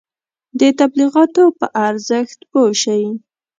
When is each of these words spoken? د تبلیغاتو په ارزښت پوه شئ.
د 0.59 0.61
تبلیغاتو 0.79 1.43
په 1.59 1.65
ارزښت 1.87 2.39
پوه 2.51 2.71
شئ. 2.81 3.03